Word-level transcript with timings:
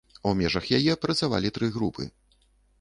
У 0.29 0.31
межах 0.39 0.65
яе 0.77 0.95
працавалі 1.05 1.53
тры 1.61 1.71
групы. 1.79 2.11